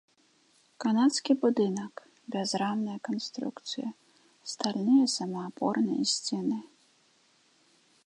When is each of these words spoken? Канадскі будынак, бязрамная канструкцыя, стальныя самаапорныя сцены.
Канадскі 0.85 1.31
будынак, 1.43 1.93
бязрамная 2.37 2.97
канструкцыя, 3.09 3.87
стальныя 4.55 5.05
самаапорныя 5.17 6.03
сцены. 6.17 6.59